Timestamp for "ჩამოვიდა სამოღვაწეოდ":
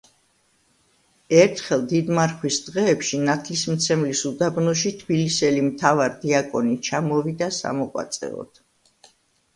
6.89-8.63